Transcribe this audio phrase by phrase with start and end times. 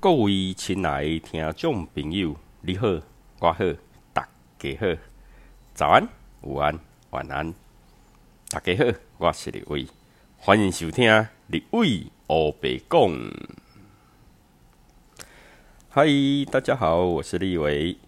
[0.00, 2.86] 各位亲爱的听众朋友，你好，
[3.40, 3.64] 我好，
[4.12, 4.96] 大家好，
[5.74, 6.08] 早安、
[6.42, 6.78] 午安、
[7.10, 7.52] 晚安，
[8.48, 8.84] 大家好，
[9.16, 9.88] 我是李伟，
[10.36, 13.10] 欢迎收听李伟欧白讲。
[15.88, 16.06] 嗨，
[16.48, 17.98] 大家好，我是李伟。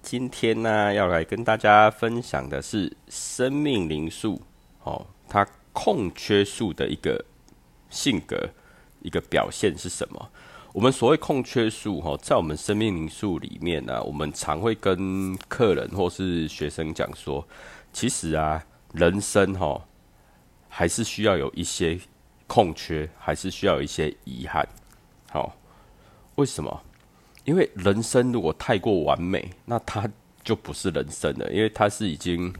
[0.00, 4.40] 今天呢，要来跟大家分享的是生命灵数
[4.84, 7.24] 哦，它空缺数的一个
[7.90, 8.50] 性格、
[9.02, 10.30] 一个表现是什么？
[10.74, 17.46] 我们所谓空缺数哈，在我们生命灵数里面呢，我们常会跟客人或是学生讲说，
[17.92, 19.82] 其实啊，人生哈，
[20.68, 21.98] 还是需要有一些
[22.46, 24.68] 空缺，还是需要一些遗憾。
[25.30, 25.56] 好，
[26.34, 26.82] 为什么？
[27.44, 30.08] 因为人生如果太过完美，那它
[30.44, 32.52] 就不是人生了，因为它是已经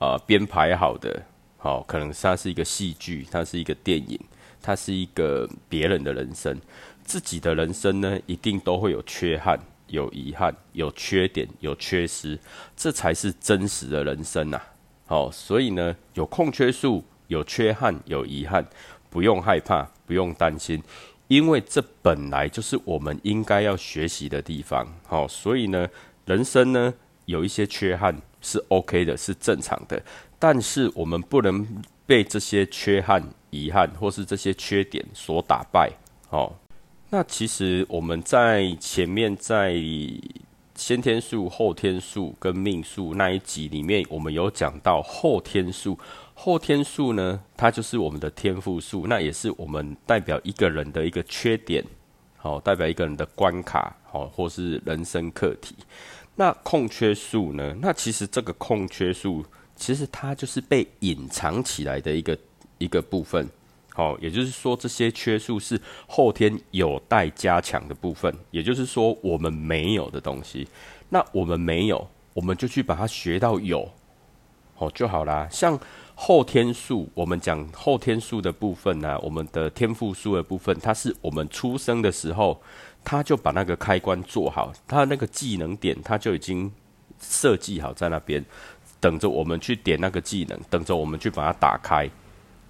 [0.00, 1.22] 呃编排好的，
[1.58, 4.18] 好，可能它是一个戏剧，它是一个电影，
[4.60, 6.60] 它是一个别人的人生，
[7.04, 12.38] 自己的人生呢，一定都会有缺憾、有遗憾、有缺点、有缺失，
[12.76, 14.60] 这才是真实的人生呐。
[15.06, 18.64] 好，所以呢，有空缺数、有缺憾、有遗憾，
[19.10, 20.82] 不用害怕，不用担心。
[21.28, 25.88] 因为这本来就是我们应该要学习的地方，好，所以呢，
[26.26, 26.92] 人生呢
[27.24, 30.02] 有一些缺憾是 OK 的，是正常的，
[30.38, 31.66] 但是我们不能
[32.06, 35.90] 被这些缺憾、遗憾或是这些缺点所打败，
[36.30, 36.52] 哦。
[37.14, 39.74] 那其实我们在前面在
[40.74, 45.98] 先天数、后天数跟命数那一集里面，我们有讲到后天数。
[46.32, 51.84] 后天数呢，它就是我们的天赋数，那也是我们代表一个人的一个缺点，
[52.38, 55.76] 好，代表一个人的关卡，好，或是人生课题。
[56.34, 57.76] 那空缺数呢？
[57.78, 59.44] 那其实这个空缺数，
[59.76, 62.38] 其实它就是被隐藏起来的一个
[62.78, 63.46] 一个部分，
[63.94, 70.66] 好，也就是说这些缺数是后天有待加强的部分，也就是说我们没有的东西。
[71.10, 73.86] 那我们没有，我们就去把它学到有，
[74.74, 75.46] 好就好啦。
[75.50, 75.78] 像
[76.14, 82.62] 后天数，我们讲后天数的部分呢，我们的天赋数的部分，它是我们出生的时候，
[83.04, 86.72] 他就把那个开关做好，他那个技能点，他就已经
[87.20, 88.42] 设计好在那边，
[89.00, 92.08] 等着我们去点那个技能，等着我们去把它打开。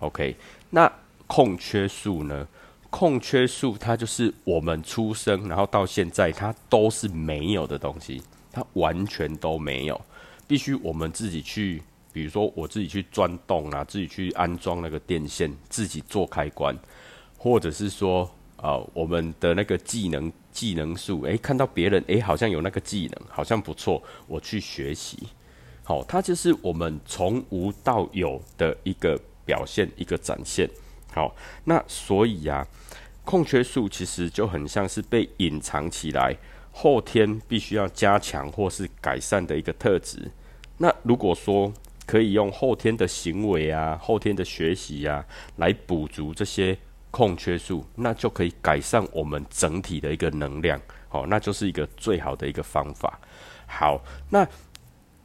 [0.00, 0.34] OK，
[0.70, 0.90] 那
[1.34, 2.46] 空缺数呢？
[2.90, 8.22] 空缺数它就是我们出生，然后到现在它都是没有的东西，
[8.52, 9.98] 它完全都没有，
[10.46, 11.82] 必须我们自己去。
[12.12, 16.76] 比如说，我自己去钻洞啊，自己去安装那个电线，自己做开关，
[17.38, 25.18] 或者是说，啊，我们的那个技能技能数，诶，看到别人诶，好像有那个技能，好像不错，我去学习。
[25.82, 30.68] 好，它就是我们从无到有的一个表现，一个展现。
[31.12, 31.34] 好，
[31.64, 32.66] 那所以呀，
[33.24, 36.34] 空缺数其实就很像是被隐藏起来，
[36.72, 40.30] 后天必须要加强或是改善的一个特质。
[40.78, 41.72] 那如果说，
[42.04, 45.24] 可以用后天的行为啊，后天的学习呀，
[45.56, 46.76] 来补足这些
[47.10, 53.20] 空缺数，那就可以改善我们整体的一个能量，好，那就是一个最好的一个方法。
[53.66, 54.46] 好，那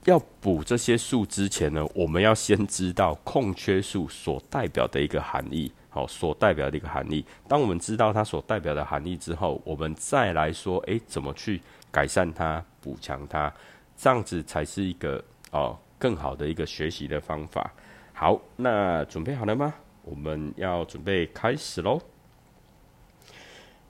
[0.07, 7.25] 要补这些数之前呢，我们要先知道空缺数所代表的一个含义，好，所代表的一个含义。
[7.45, 13.53] 当我们知道它所代表的含义之后，我们再来说，诶，怎么去改善它、补强它，
[13.97, 15.77] 这样子才是一个哦。
[15.99, 17.73] 更好的一个学习的方法。
[18.13, 19.73] 好，那准备好了吗？
[20.03, 21.99] 我们要准备开始喽。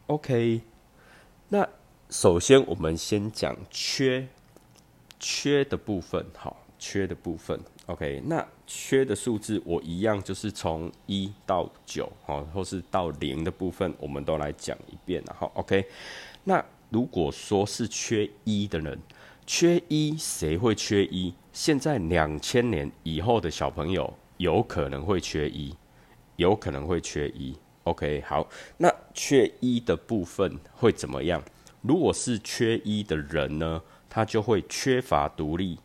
[0.05, 0.61] OK，
[1.49, 1.67] 那
[2.09, 4.25] 首先我们先讲缺
[5.19, 6.25] 缺的部分。
[6.35, 7.59] 好，缺的部分。
[7.87, 15.23] OK，那缺的数字我一样就是从一到九，好，或是到零的部分，我们都来讲一遍。
[15.25, 15.85] 然后 OK，
[16.43, 18.97] 那如果说是缺一的人。
[19.49, 21.33] 缺一，谁会缺一？
[21.53, 25.73] 现在两千年以后的小朋友有可能会缺一，
[26.35, 27.55] 有可能会缺一。
[27.85, 28.45] OK，好，
[28.75, 31.41] 那缺一的部分会怎么样？
[31.81, 35.77] 如果是缺一的人呢，他就会缺乏独立，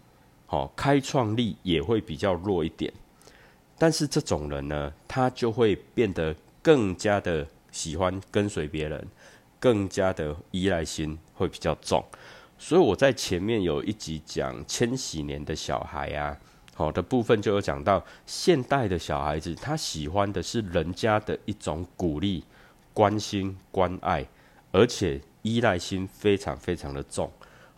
[0.47, 2.93] 好，开创力也会比较弱一点。
[3.79, 9.07] 但是这种人呢，他就会变得更加的喜欢跟随别人，
[9.59, 12.05] 更加的依赖心会比较重。
[12.59, 16.39] 所以我在前面有一集讲千禧年的小孩啊，
[16.75, 22.45] 好的部分就有讲到，现代的小孩子他喜欢的是人家的一种鼓励、
[22.95, 24.25] 关心、关爱，
[24.71, 27.29] 而且依赖心非常非常的重。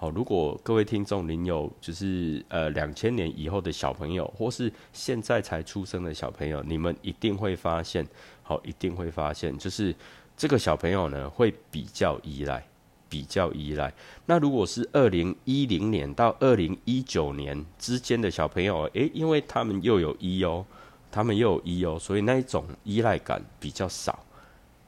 [0.04, 8.06] 好，如果各位听众您有就是呃两千年以后的小朋友，或是现在才出生的小朋友，你们一定会发现，
[8.42, 9.94] 好，一定会发现，就是
[10.36, 12.62] 这个小朋友呢会比较依赖，
[13.08, 13.90] 比较依赖。
[14.26, 20.66] 那如果是二零一零年到二零一九年之间的小朋友，诶，因为他们又有一哦，
[21.10, 24.22] 他们又有一哦，所以那一种依赖感比较少。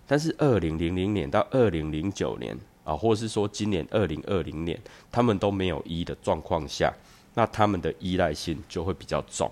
[0.06, 2.54] 但是二零零零年到二零零九年
[2.86, 4.80] 啊，或者是说今年二零二零年，
[5.10, 6.90] 他们都没有一的状况下，
[7.34, 9.50] 那他们的依赖性就会比较重，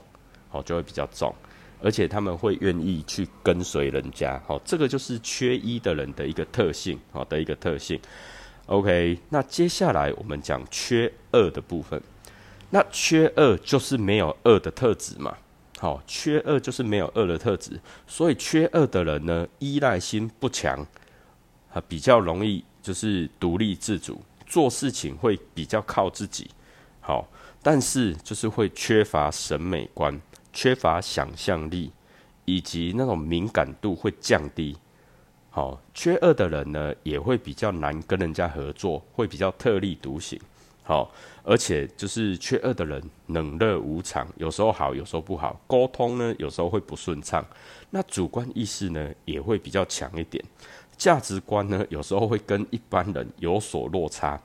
[0.49, 1.35] 好，就会比较重。
[1.83, 8.01] 而且他们会愿意去跟随人家，好，这个就是缺一的人的一个特性，好的一个特性。
[8.67, 12.01] OK，那接下来我们讲缺二的部分。
[12.71, 15.37] 那缺二就是没有二的特质嘛，
[15.79, 20.87] 好，缺二就是没有二的特质，所以缺二的人呢，依赖心不强，
[21.75, 26.51] 啊，比较容易就是独立自主，做事情会比较靠自己，
[27.01, 27.27] 好，
[27.63, 30.21] 但是就是会缺乏审美观。
[30.53, 31.91] 缺乏想象力，
[32.45, 34.77] 以及那种敏感度会降低。
[35.51, 40.39] 好，缺二的人呢，也会比较难跟人家合作，会比较特立独行。
[40.85, 41.11] 好，
[41.43, 47.45] 而且就是缺二的人冷热无常，有时候好，有时候不好，沟通呢有时候会不顺畅。
[47.91, 50.45] 那主观意识呢也会比较强一点，
[50.97, 54.41] 价值观呢有时候会跟一般人有所落差。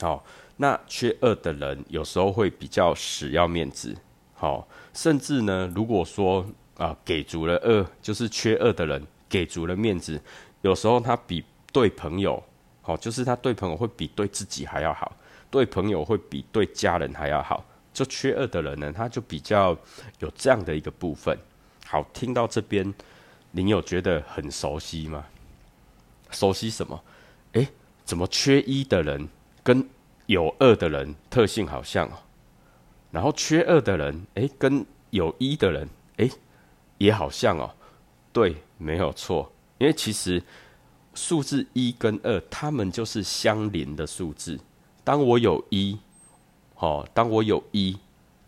[0.00, 0.24] 好，
[0.56, 3.96] 那缺二的人有时候会比较死要面子。
[4.34, 6.46] 好，甚至呢，如果说
[6.76, 10.18] 啊，给足了二，就是缺二的人给足了面子，
[10.62, 12.42] 有时候他比对朋友，
[12.80, 15.14] 好，就是他对朋友会比对自己还要好，
[15.50, 17.62] 对朋友会比对家人还要好。
[17.92, 19.76] 就缺二的人呢，他就比较
[20.20, 21.36] 有这样的一个部分。
[21.84, 22.94] 好，听到这边，
[23.50, 25.26] 您有觉得很熟悉吗？
[26.30, 27.02] 熟悉什么？
[27.52, 27.68] 诶，
[28.04, 29.28] 怎么缺一的人
[29.62, 29.88] 跟
[30.26, 32.12] 有二的人特性好像哦？
[33.10, 35.88] 然后缺二的人，哎，跟有一的人，
[36.18, 36.30] 哎，
[36.98, 37.74] 也好像哦，
[38.32, 40.40] 对，没有错，因为其实
[41.14, 44.60] 数字一跟二，它们就是相邻的数字。
[45.02, 45.98] 当我有一，
[46.76, 47.98] 哦，当我有一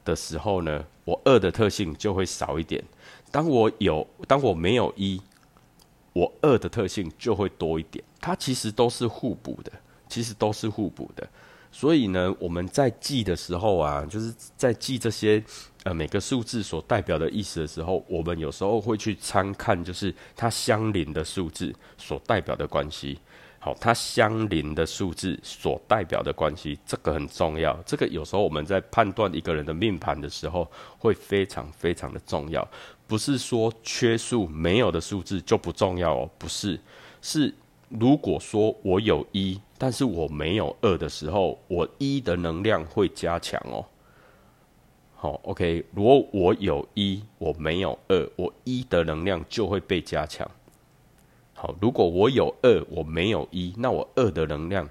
[0.04, 2.80] 的时候呢，我二的特性就会少一点；
[3.32, 5.20] 当我有，当我没有一，
[6.12, 8.04] 我二的特性就会多一点。
[8.20, 9.72] 它其实都是互补的，
[10.08, 11.28] 其实都是互补的。
[11.74, 15.42] 所以呢，我们在记的时候啊，就是在记这些
[15.84, 23.18] 呃每个数字所代表的意思的时候，我们有时候会去参看，就是它相邻的数字所代表的关系。
[23.58, 27.74] 好，它相邻的数字所代表的关系，这个很重要。
[27.86, 32.68] 这个有时候我们在判断一个人的命盘的时候，会非常非常的重要。
[33.12, 36.80] 不是说缺数没有的数字就不重要哦，不是，
[37.20, 37.54] 是。
[37.90, 43.84] 如果说我有一，但是我没有二的时候，我一的能量会加强哦。
[45.14, 50.50] 好，OK，如果我有一，我没有二，我一的能量就会被加强。
[51.52, 54.88] 好，如果我有二，我没有一，那我二的能量，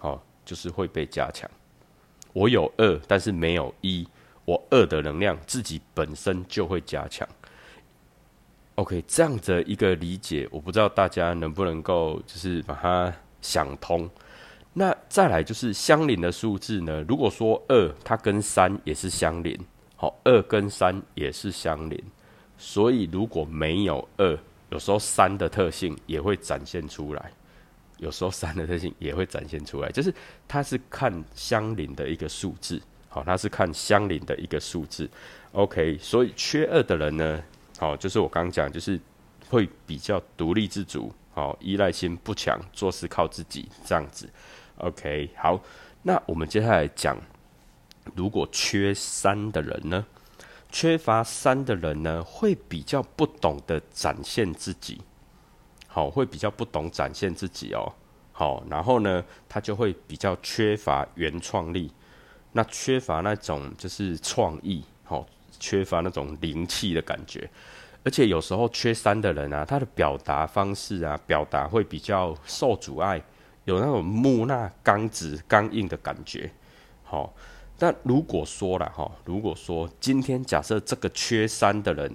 [0.00, 1.46] 好，就是会被加强。
[2.32, 4.08] 我有二，但是没有一，
[4.46, 7.28] 我二的能量自己本身就会加强。
[8.78, 14.08] OK，这样的一个理解，我不知道大家能不能够就是把它想通。
[14.72, 17.04] 那再来就是相邻的数字呢？
[17.08, 19.58] 如果说二，它跟三也是相邻，
[19.96, 22.00] 好，二跟三也是相邻，
[22.56, 24.38] 所以如果没有二，
[24.70, 27.32] 有时候三的特性也会展现出来，
[27.96, 30.14] 有时候三的特性也会展现出来，就是
[30.46, 35.10] 它是看相邻的一个数字，好，它是看相邻的一个数字。
[35.50, 37.42] OK，所以缺二的人呢？
[37.78, 39.00] 好，就是我刚刚讲，就是
[39.48, 44.28] 会比较独立自主，好，依赖心不强，做事靠自己这样子。
[44.78, 45.60] OK，好，
[46.02, 47.16] 那我们接下来讲，
[48.16, 50.04] 如果缺三的人呢，
[50.72, 55.00] 缺乏三的人呢，会比较不懂得展现自己，
[55.86, 57.92] 好，会比较不懂展现自己哦。
[58.32, 61.92] 好，然后呢，他就会比较缺乏原创力，
[62.50, 65.24] 那缺乏那种就是创意，好。
[65.58, 67.48] 缺乏那种灵气的感觉，
[68.04, 73.20] 而且有时候缺三的人啊，他的表达方式啊，表达会比较受阻碍，
[73.64, 76.50] 有那种木讷、刚直、刚硬的感觉。
[77.04, 77.34] 好，
[77.78, 82.12] 但如果说了哈，如果说今天假设这个缺三的人，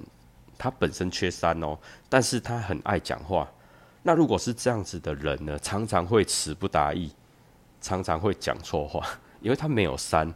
[0.57, 1.77] 他本身缺三哦，
[2.09, 3.49] 但是他很爱讲话，
[4.03, 7.11] 那如果是这样子的人呢，常常会词不达意，
[7.81, 9.05] 常常会讲错话，
[9.41, 10.33] 因为他没有三。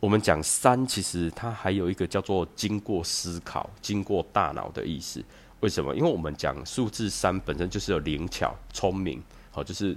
[0.00, 5.22] 我们讲三，其实它还有一个叫做经过思考、经过大脑的意思。
[5.60, 5.94] 为什么？
[5.94, 9.94] 因为我们讲数字三本身就是有灵巧、聪明，好，就是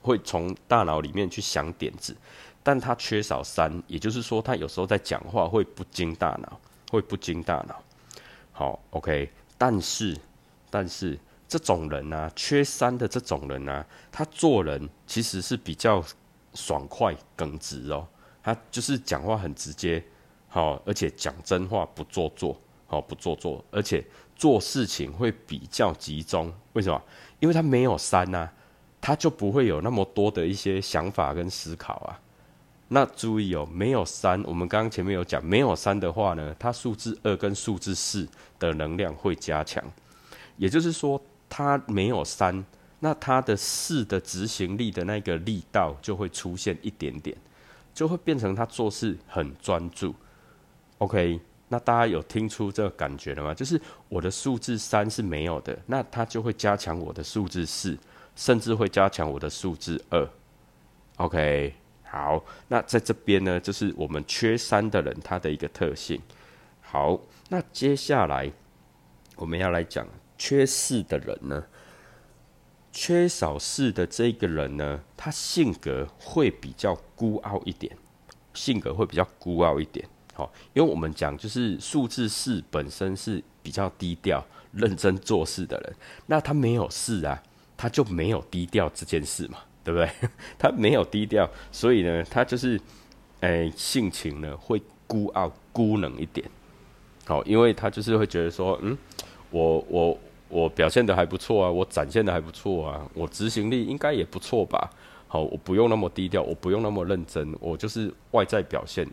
[0.00, 2.16] 会从大脑里面去想点子。
[2.62, 7.82] 但它缺少三，也就是说，它有时候在讲话会不经大脑，会不经大脑。
[8.52, 9.28] 好，OK。
[9.58, 10.16] 但是，
[10.70, 16.04] 但是这种人啊，缺三的这种人啊，他做人其实是比较
[16.54, 18.06] 爽快、耿直哦。
[18.42, 20.02] 他就是讲话很直接，
[20.48, 24.04] 好，而且讲真话，不做作，好，不做作，而且
[24.34, 26.52] 做事情会比较集中。
[26.72, 27.02] 为什么？
[27.38, 28.48] 因为他没有三呐，
[29.00, 32.20] 他就不会有那么多的一些想法跟思考啊。
[32.88, 38.28] 那注意哦，没有三，我们刚刚前面有讲，没有三的话呢，它数字二跟数字四
[38.58, 39.84] 的能量会加强，
[40.56, 41.20] 也就是说。
[41.52, 42.64] 他没有三，
[43.00, 47.36] 那他的四的执行力的那个力道就会出现一点点，
[47.92, 50.14] 就会变成他做事很专注。
[50.98, 53.54] OK，那大家有听出这个感觉了吗？
[53.54, 57.96] 就是我的数字三是没有的，那他就会加强我的数字四，
[58.34, 60.28] 甚至会加强我的数字二。
[61.16, 66.20] OK，好，那在这边呢，就是我们缺三的人他的一个特性。
[66.80, 68.50] 好，那接下来
[69.36, 70.06] 我们要来讲。
[70.42, 71.62] 缺四的人呢，
[72.92, 77.96] 缺少四的这个人呢，他性格会比较孤傲一点，
[78.52, 80.06] 性格会比较孤傲一点。
[80.34, 85.94] 好，因为我们讲就是数字四本身是比较低调、认真做事的人，
[86.26, 87.40] 那他没有四啊，
[87.76, 90.10] 他就没有低调这件事嘛，对不对？
[90.58, 92.80] 他没有低调，所以呢，他就是，
[93.40, 96.48] 诶，性情呢会孤傲、孤冷一点。
[97.26, 98.98] 好，因为他就是会觉得说，嗯，
[99.50, 100.18] 我我。
[100.50, 104.90] 我表现的还不错啊，我展现的还不错啊，我执行力应该也不错吧？
[105.28, 109.06] 好，我不用那么低调，我不用那么认真，我就是外在表现。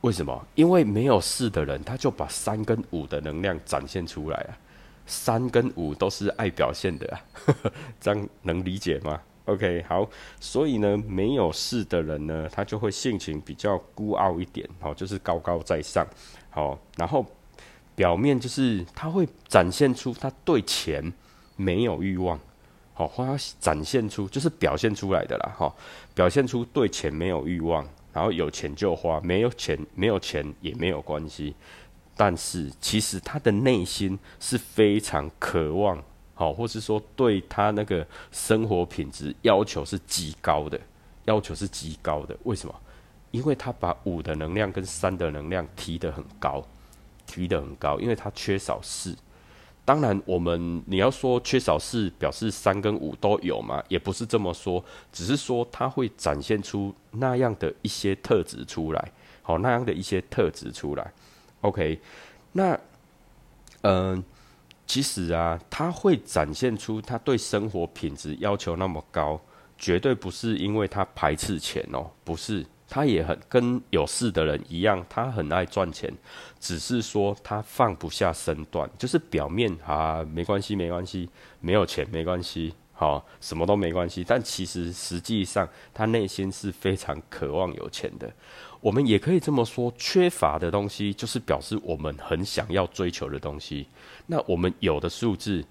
[0.00, 0.46] 为什么？
[0.56, 4.58] 因为没有四的人，他就把三跟五的能量展现出来啊。
[5.06, 7.20] 三跟五都是爱表现的啊，
[8.00, 10.08] 这样能理解吗？OK，好，
[10.40, 16.04] 所以呢，没有事的人呢，他就会性情比较孤傲一点，好，就是高高在上，
[16.50, 17.24] 好，然后。
[17.96, 21.12] 表面就是他会展现出他对钱
[21.56, 22.38] 没有欲望，
[22.92, 23.26] 好，或
[23.58, 25.74] 展现出就是表现出来的啦，哈，
[26.14, 31.54] 表现出对钱没有欲望，然后有钱就花，没有钱没有钱也没有关系，
[32.14, 36.00] 但是其实他的内心是非常渴望，
[36.34, 40.78] 好，或是说对他那个生活品质要求是极高的，
[41.24, 42.74] 要求是极高的，为什么？
[43.30, 46.62] 因为他把五的能量跟三的能量提得很高。
[47.26, 49.16] 提的很高，因为它缺少四。
[49.84, 53.80] 当然，我们你要说缺少四，表示三跟五都有嘛？
[53.88, 61.12] 也不是这么说，只是说它会展现出那样的一些特质出来，好，那样的一些特质出来。
[61.60, 62.00] OK，
[62.50, 62.76] 那
[63.82, 64.24] 嗯，
[64.88, 69.40] 其实啊，它会展现出他对生活品质要求那么高，
[69.78, 72.66] 绝对不是因为他排斥钱哦，不是。
[72.88, 76.12] 他也很跟有事的人一样，他很爱赚钱，
[76.60, 81.28] 只是说他放不下身段，就是表面啊没关系没关系，
[81.60, 88.32] 没有钱没关系，好什么都没关系，但其实实际上他内心是非常渴望有钱的。
[88.80, 93.88] 我们也可以这么说，缺乏的东西就是表示我们很想要追求的东西。
[94.26, 95.64] 那我们有的数字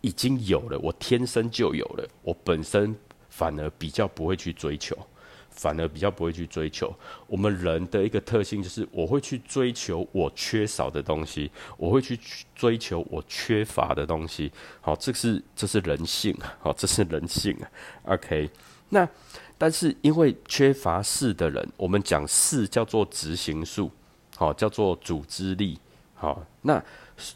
[0.00, 2.96] 已经有了，我天生就有了，我本身
[3.28, 4.96] 反而比较不会去追求。
[5.58, 6.94] 反而比较不会去追求。
[7.26, 12.18] 我们人的一个特性就是，我会去追求我缺少的东西，我会去
[12.54, 14.50] 追求我缺乏的东西。
[14.80, 17.66] 好，这是这是人性啊，好，这是人性啊。
[18.04, 18.48] OK，
[18.90, 19.06] 那
[19.58, 23.90] 但是因为缺乏事的人，我们讲事叫做执行术，
[24.36, 25.76] 好，叫做组织力。
[26.14, 26.80] 好，那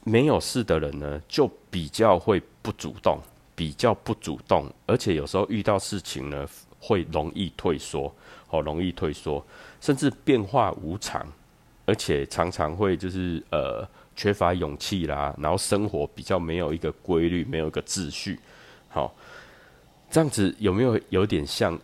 [0.05, 3.19] 没有事的人呢，就比较会不主动，
[3.57, 6.49] 比较不主动，而且有时候遇到事情呢。
[6.85, 8.12] 会容易退缩，
[8.51, 9.45] 哦，容易退缩，
[9.81, 11.25] 甚至变化无常，
[11.87, 18.41] 而且常常会就是呃缺乏勇气啦，然后生活比较没有一个规律，没有一个秩序，
[18.89, 19.15] 好，
[20.11, 21.79] 这样子有没有有点像，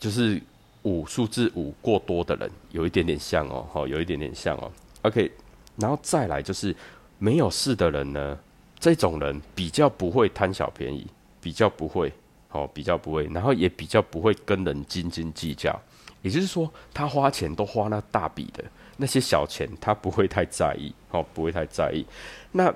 [0.00, 0.42] 就是
[0.82, 4.68] 五数字五过多的人，有一点点像哦，好，有一点点像哦
[5.02, 5.30] ，OK，
[5.76, 6.74] 然后再来就是
[7.20, 8.36] 没有事的人呢，
[8.80, 11.06] 这种人比较不会贪小便宜，
[11.40, 12.12] 比较不会。
[12.54, 15.76] 哦，比较不会，然后也比较不会跟人斤斤计较，
[16.22, 18.64] 也就是说，他花钱都花那大笔的，
[18.96, 22.06] 那些小钱他不会太在意，哦，不会太在意。
[22.52, 22.72] 那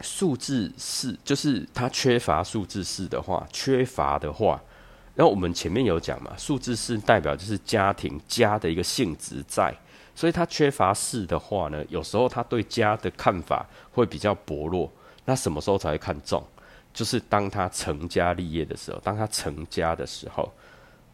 [0.00, 4.62] 数字四就是他缺乏数字四的话，缺乏的话，
[5.16, 9.74] 然后我们前面有讲嘛，数字四代表就是家庭家的一个性质在，
[10.14, 14.88] 所以他缺乏四的话呢，有时候他对家的看法会比较薄弱，
[15.24, 16.40] 那什么时候才会看重？
[16.92, 20.52] 就是当他成家立业的时候，当他成家的时候，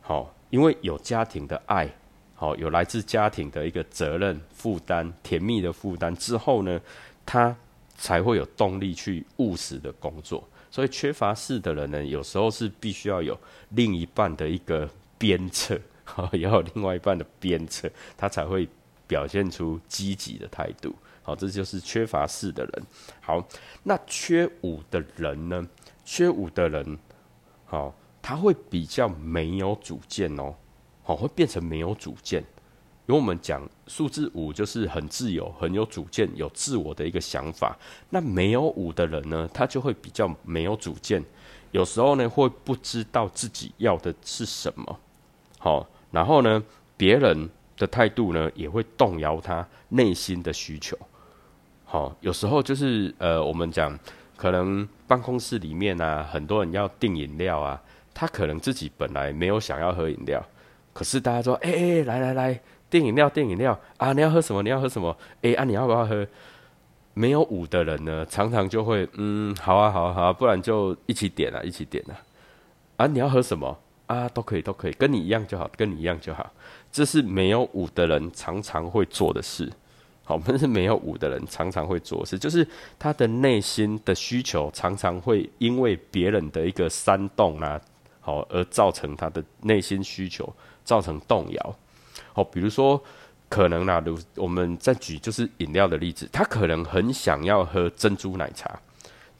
[0.00, 1.88] 好，因为有家庭的爱，
[2.34, 6.80] 好，有来自家庭的一个责任负担、甜蜜的负担之后呢，
[7.24, 7.54] 他
[7.96, 13.38] 才会有动力去务实的工作，所以缺乏事的人呢，有时候是必须要有
[13.70, 18.68] 另一半的一个鞭策， 好，要有另外一半的鞭策，他才会
[19.06, 20.94] 表现出积极的态度。
[21.28, 22.86] 好，这就是缺乏四的人。
[23.20, 23.46] 好，
[23.82, 25.62] 那缺五的人呢？
[26.02, 26.98] 缺五的人，
[27.66, 30.54] 好，他会比较没有主见哦，
[31.02, 32.42] 好，会变成没有主见。
[33.04, 37.76] 因为我们讲数字五就是很自由、很有主见、有自我的一个想法。
[38.08, 41.22] 那没有五的人呢，他就会比较没有主见，
[41.72, 44.98] 有时候呢会不知道自己要的是什么。
[45.58, 46.64] 好，然后呢，
[46.96, 50.98] 别人的态度呢也会动摇他内心的需求。
[51.90, 53.98] 好，有时候就是呃，我们讲
[54.36, 57.80] 可能办公室里面啊，很多人要订饮料啊，
[58.12, 60.44] 他可能自己本来没有想要喝饮料，
[60.92, 62.60] 可是大家说，哎哎，来来来。
[62.90, 64.14] 订饮料，订饮料啊！
[64.14, 64.62] 你要喝什么？
[64.62, 65.14] 你要喝什么？
[65.42, 65.64] 哎啊！
[65.64, 66.26] 你要不要喝？
[67.12, 72.16] 没有五的人呢，常常就会嗯，好啊，好啊，好啊，不然就一起点啊，一起点啊！
[72.96, 73.78] 啊，你要喝什么？
[74.06, 76.50] 啊，都可以，都可以，跟你一样就好，跟你一样就好。
[76.90, 79.70] 这是没有五的人常常会做的事。
[80.34, 82.66] 我们是没有五的人常常会做事，就是
[82.98, 87.80] 他的内心的需求常常会因为别人的一个煽动啊，
[88.20, 90.52] 好而造成他的内心需求
[90.84, 91.76] 造成动摇。
[92.34, 93.02] 哦，比如说，
[93.48, 98.78] 可能啦，如我们再举就是饮料的例子，他可能很想要喝珍珠奶茶，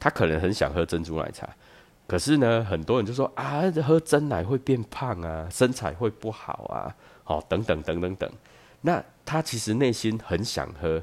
[0.01, 1.49] 他可能很想喝珍珠奶茶，
[2.07, 8.31] 可是呢，很多人就说啊，喝真奶会变胖啊，身材会不好啊，哦，等等等等等。
[8.81, 11.03] 那他其实内心很想喝，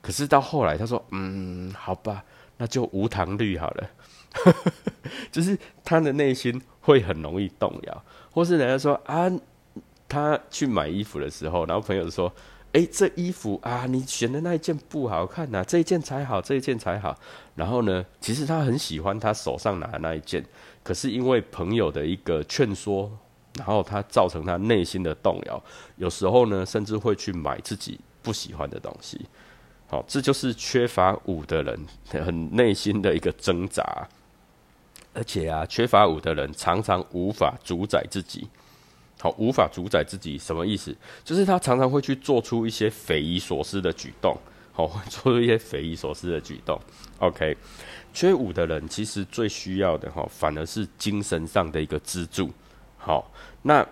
[0.00, 2.24] 可是到后来他说，嗯，好吧，
[2.56, 3.90] 那就无糖绿好了，
[5.32, 9.30] 就是他的内心会很容易动摇，或是人家说啊。
[10.08, 12.32] 他去买衣服的时候，然后朋友说
[12.72, 17.18] ：“哎，这衣服啊，你选的那一件不好看呐，这一件才好，这一件才好。”
[17.56, 20.46] 然后呢，其实他很喜欢他手上拿的那一件，
[20.84, 23.10] 可是因为朋友的一个劝说，
[23.56, 25.62] 然后他造成他内心的动摇。
[25.96, 29.20] 有时候呢，甚至会去买自己不喜欢的东西。
[29.88, 34.08] 好，这就是缺乏五的人很内心的一个挣扎。
[35.14, 38.46] 而且啊，缺乏五的人常常无法主宰自己。
[39.18, 40.94] 好，无法主宰自己，什么意思？
[41.24, 44.36] 就是他常常会去做出一些匪夷所思的举动，
[44.72, 46.78] 好， 做出一些匪夷所思的举动。
[47.20, 47.56] OK，
[48.12, 52.50] 缺五的人其实最需要的哈，反而是精神上的一个支柱。
[53.06, 53.30] 好，
[53.62, 53.86] 那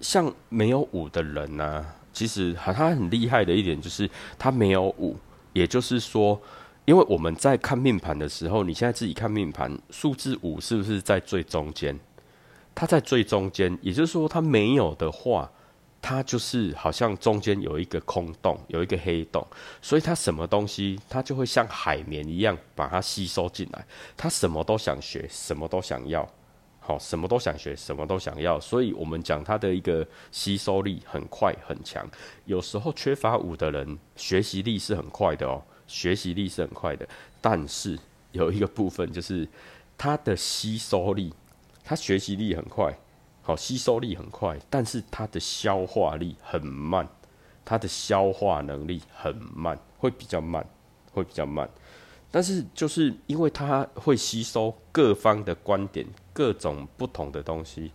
[0.00, 4.06] 像没有五的人呢，其实他很厉害的一点就是
[4.38, 5.16] 他没有五，
[5.54, 6.38] 也就是说，
[6.84, 11.98] 因为我们在看命盘的时候，你现在自己看命盘，数字五是不是在最中间？
[12.74, 15.50] 它在最中间，也就是说，它没有的话，
[16.02, 19.42] 它就是好像中间有一个空洞，有一个黑洞，
[19.80, 23.86] 所以它什么东西，它就会像海绵一样把它吸收进来。
[24.18, 26.28] 它什么都想学，什么都想要，
[26.86, 28.60] 好，什么都想学，什么都想要。
[28.60, 32.06] 所以我们讲他的一个吸收力很快很强。
[32.44, 37.08] 有时候缺乏五的人，学习力是很快的哦，学习力是很快的，
[37.40, 37.98] 但是
[38.32, 39.48] 有一个部分就是
[39.96, 41.32] 他的吸收力。
[41.82, 42.94] 他学习力很快，
[43.40, 47.08] 好吸收力很快，但是他的消化力很慢，
[47.64, 50.66] 他的消化能力很慢，会比较慢，
[51.12, 51.68] 会比较慢。
[52.30, 57.90] 但是就是因为他会吸收各方的观点，各种不同的东西，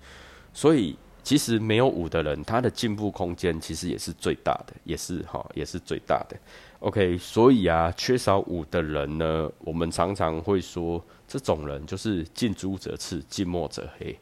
[0.52, 6.36] 所以其实没有五的人，他的进步空间其实也是最大的，也是哈，也是最大的。
[6.80, 14.18] OK，所以啊，缺少五的人呢，我们常常会说，这种人就是近朱者赤，近墨者黑。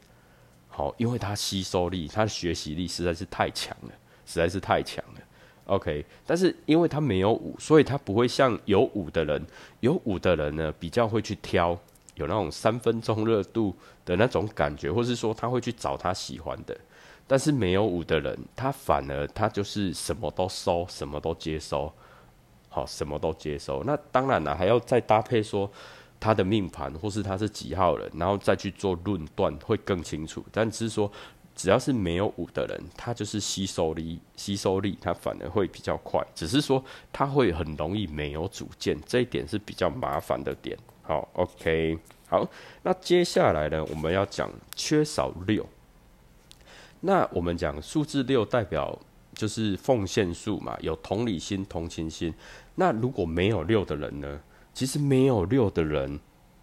[0.67, 3.89] 好，因为他吸收力，他的学习力实在是太强了，
[4.25, 5.21] 实在是太强了。
[5.65, 9.45] OK，但是因为他没有五，所以他不会像有五的人，
[9.81, 11.77] 有五的人呢，比较会去挑，
[12.17, 13.75] 有那种三分钟热度
[14.05, 16.77] 的那种感觉，或是说他会去找他喜欢的。
[17.25, 21.91] 但是没有五的人，他反而他就是什么都收，什么都接收。
[22.69, 23.83] 好，什么都接收。
[23.83, 25.69] 那当然了，还要再搭配说
[26.19, 30.45] 他的命盘，或是他是几号人，然后再去做论断，会更清楚。
[30.51, 31.11] 但只是说，
[31.55, 36.23] 只要是没有五的人，他就是吸收力，吸收力他反而会比较快。
[36.35, 40.77] 只是说他会很容易没有主见，这一点是比较麻烦的点。
[41.07, 42.45] 好，OK，好。
[42.83, 45.65] 那接下来呢，我们要讲缺少六。
[46.99, 48.99] 那我们讲数字六代表
[49.33, 52.33] 就是奉献数嘛，有同理心、同情心。
[52.75, 54.41] 那如果没有六的人呢？
[54.73, 56.19] 其实没有六的人，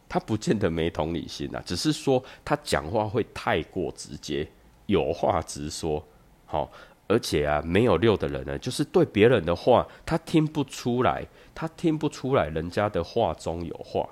[0.07, 4.47] 他不见得没同理心啊，只是说他讲话会太过直接，
[4.85, 6.05] 有话直说。
[6.45, 6.71] 好，
[7.09, 14.09] 而且啊，没有六的人呢，就是对别人的话，他听不出来，他听不出来人家的话中有话，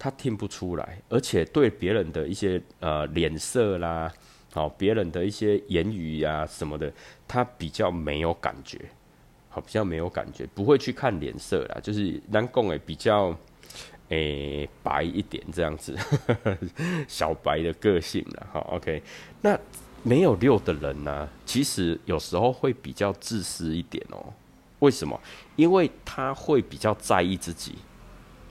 [0.00, 4.10] 他听不出来，而且对别人的一些呃脸色啦，
[4.50, 6.90] 好，别人的一些言语呀什么的，
[7.28, 8.80] 他比较没有感觉，
[9.50, 13.36] 好，比较没有感觉，不会去看脸色啦，就是南贡诶比较
[14.08, 15.94] 诶白一点这样子，
[17.06, 19.02] 小白的个性了，好，OK，
[19.42, 19.56] 那
[20.02, 24.32] 没有六的人呢，其实有时候会比较自私一点哦。
[24.78, 25.20] 为什么？
[25.56, 27.74] 因为他会比较在意自己。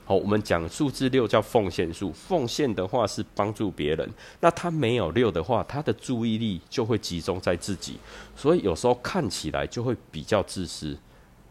[0.10, 4.10] 好，我们讲数字六叫奉献数，奉献的话是帮助别人。
[4.40, 8.00] 那他没有六的话，他的注意力就会集中在自己，
[8.36, 10.98] 所以有时候看起来就会比较自私，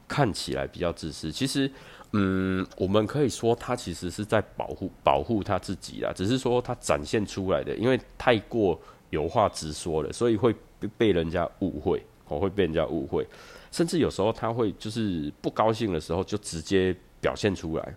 [0.09, 1.31] 看起来比较自私。
[1.31, 1.71] 其实，
[2.15, 8.77] 嗯，我们可以说他其实是在保护保护他自己啦，只是说他展现出来的，因为太过
[9.11, 10.53] 有话直说了，所以会
[10.97, 13.25] 被人家误会，哦，会被人家误会。
[13.71, 17.95] 甚至有时候他会就是不高兴的时候就直接表现出来，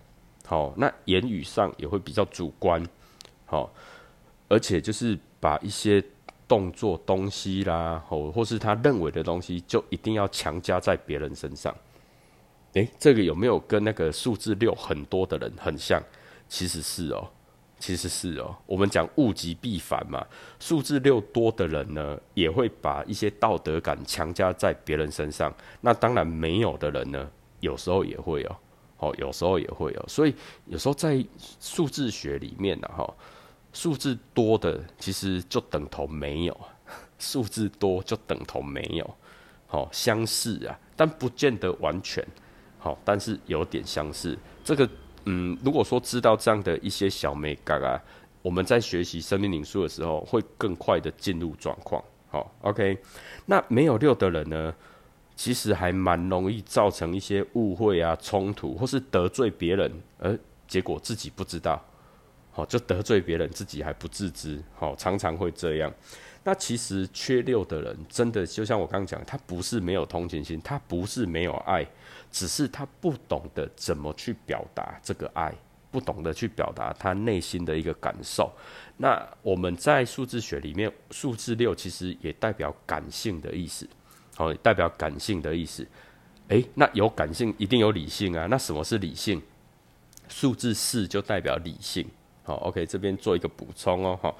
[0.52, 2.86] 好，那言语上也会比较主观，
[3.46, 3.72] 好，
[4.50, 6.04] 而且就是把一些
[6.46, 11.74] 动作东西啦，或或是他认为的东西，就一定要强加在别人身上。
[12.74, 16.02] 诶，这个有没有跟那个数字六很多的人很像？
[16.50, 17.26] 其实是哦。
[17.78, 20.22] 其实是哦，我们讲物极必反嘛，
[20.60, 25.50] 数字六多的人呢，也会把一些道德感强加在别人身上。
[25.80, 28.56] 那当然没有的人呢，有时候也会哦，
[29.02, 30.04] 哦，有时候也会有。
[30.08, 30.34] 所以
[30.66, 31.22] 有时候在
[31.60, 33.14] 数字学里面呢，哈，
[33.72, 36.60] 数字多的其实就等同没有，
[37.18, 39.14] 数字多就等同没有，
[39.66, 42.26] 好相似啊，但不见得完全
[42.78, 44.88] 好，但是有点相似，这个。
[45.24, 47.94] 嗯，如果说知道这样的一些小美嘎啊，
[48.42, 52.02] 我们在学习生命灵数的时候，会更快的进入状况。
[52.28, 52.98] 好，OK。
[53.46, 54.74] 那没有六的人呢，
[55.42, 61.84] 其实还蛮容易造成一些误会啊、冲突，或是得罪别人，而结果自己不知道，
[62.52, 64.62] 好就得罪别人，自己还不自知。
[64.76, 65.92] 好，常常会这样。
[66.44, 71.84] 那其实缺六的人，真的就像我刚刚讲，他不是没有同情心，他不是没有爱。
[72.30, 75.52] 只是他不懂得怎么去表达这个爱，
[75.90, 78.48] 不懂得去表达他内心的一个感受。
[78.96, 83.88] 那我们在数字学里面，数字六其实也代表感性的意思，
[84.36, 85.86] 好，代表感性的意思。
[86.48, 88.46] 诶，那有感性一定有理性啊。
[88.50, 89.40] 那什么是理性？
[90.28, 92.06] 数字四就代表理性。
[92.42, 94.34] 好，OK，这边做一个补充哦，哈。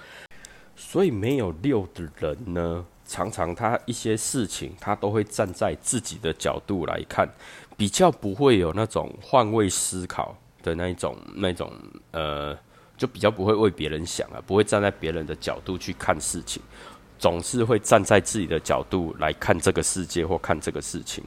[0.75, 7.29] 所以没有六的人呢，常常他一些事情，他都会站在自己的角度来看。
[7.77, 11.73] 比较不会有那种换位思考的那一种、那种
[12.11, 12.57] 呃，
[12.97, 16.63] 就比较不会为别人想啊，不会站在别人的角度去看事情，
[17.23, 21.23] 总是会站在自己的角度来看这个世界或看这个事情。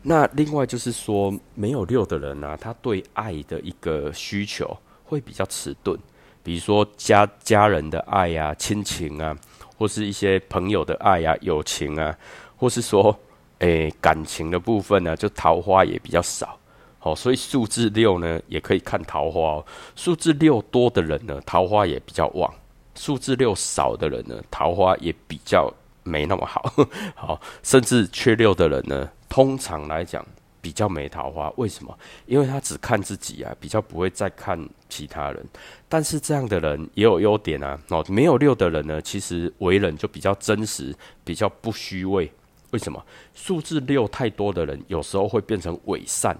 [0.00, 5.98] 那另外就是说，没有六的人呢，他对爱的一个需求会比较迟钝，
[6.42, 9.36] 比如说家家人的爱呀、亲情啊，
[9.76, 12.16] 或是一些朋友的爱呀、友情啊，
[12.56, 13.14] 或是说。
[13.60, 16.58] 诶，感情的部分呢，就桃花也比较少，
[16.98, 19.64] 好，所以数字六呢也可以看桃花哦。
[19.94, 22.52] 数字六多的人呢，桃花也比较旺；
[22.96, 26.72] 数字六少的人呢，桃花也比较没那么好。
[27.14, 30.24] 好，甚至缺六的人呢，通常来讲
[30.60, 31.52] 比较没桃花。
[31.56, 31.96] 为什么？
[32.26, 35.44] 因为他只看自己啊，比较不会再看其他人。
[35.88, 37.78] 但是这样的人也有优点啊。
[37.90, 42.32] 哦，没有六的人呢，其实为人就比较真实，比较不虚伪。
[42.72, 43.00] 为什么
[43.32, 46.36] 数字六太多的人有时候会变成伪善？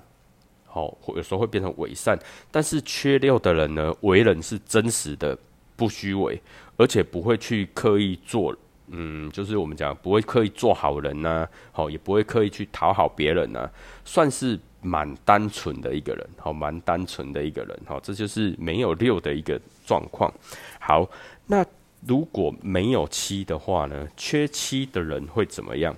[0.66, 2.18] 好，有时候会变成伪善。
[2.50, 5.38] 但是缺六的人呢，为人是真实的，
[5.76, 6.40] 不虚伪，
[6.76, 8.56] 而且不会去刻意做，
[8.88, 13.68] 嗯，就是我们讲不会刻意做好人呐，好，也不会刻意去讨好别人呐，
[14.04, 20.32] 算是蛮单纯的一个人，好，蛮单纯的一个人，好，这就是没有六的一个状况。
[20.78, 21.08] 好，
[21.46, 21.64] 那
[22.06, 24.06] 如果没有七的话呢？
[24.16, 25.94] 缺七的人会怎么样？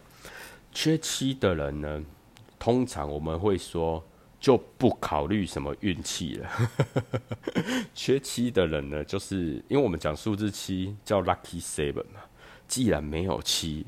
[0.73, 2.03] 缺七的人呢，
[2.59, 4.03] 通常我们会说
[4.41, 6.51] 就不考虑什么运气了。
[7.95, 12.21] 缺七的人呢，就是因为我们讲数字七叫 lucky seven 嘛，
[12.67, 13.85] 既然没有七，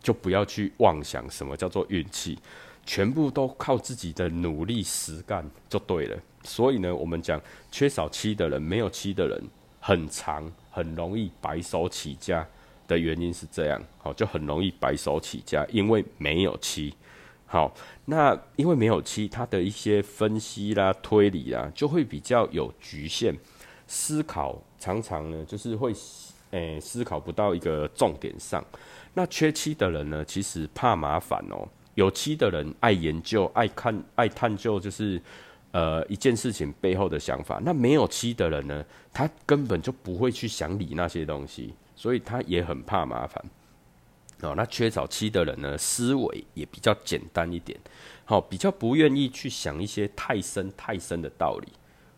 [0.00, 2.38] 就不要去妄想什么叫做运气，
[2.84, 6.18] 全部都靠自己的努力实干就对了。
[6.44, 9.42] 所以呢，我们讲缺少七的人，没有七的人，
[9.80, 12.46] 很长，很容易白手起家。
[12.88, 16.94] 的原因是这样，好就很容易白手起家，因为没有七。
[17.46, 17.72] 好，
[18.06, 23.34] 那因为没有七，他的一些分析啦、推理啦，就会比较有局限，
[23.86, 25.92] 思考常常呢就是会
[26.50, 28.64] 诶思考不到一个重点上。
[29.14, 31.66] 那缺七的人呢，其实怕麻烦哦。
[31.94, 35.22] 有七的人爱研究、爱看、爱探究，就是
[35.70, 37.58] 呃一件事情背后的想法。
[37.64, 43.42] 那没有七的人呢，他根本就不会去想理那些东西，所以他也很怕麻烦。
[44.40, 47.78] 哦，那缺少七的人呢，思维也比较简单一点，
[48.24, 51.68] 好，比较不愿意去想一些太深太深的道理。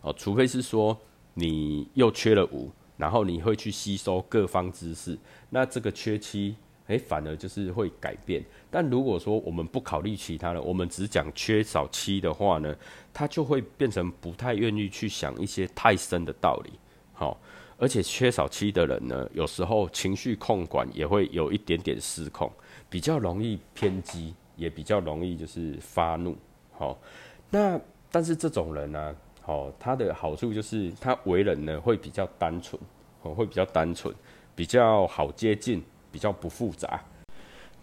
[0.01, 0.97] 哦，除非是说
[1.33, 5.17] 你又缺了五，然后你会去吸收各方知识，
[5.49, 6.55] 那这个缺七。
[6.87, 8.43] 诶，反而就是会改变。
[8.71, 12.75] 但如果说我们不考虑其他的，我们只讲缺少七的话呢，
[13.13, 16.71] 他就会变成不太愿意去想一些太深的道理。
[17.13, 17.39] 好，
[17.79, 22.51] 而且缺少七的人呢，有时候情绪控管也会有一点点失控，
[22.89, 26.37] 比较容易偏激，也比较容易就是发怒。
[26.71, 26.99] 好，
[27.49, 27.79] 那
[28.11, 32.79] 但是这种人呢，好，他的好处就是他为人呢会比较单纯，
[33.21, 34.13] 哦，会比较单纯，
[34.55, 35.83] 比较好接近。
[36.11, 36.99] 比较不复杂，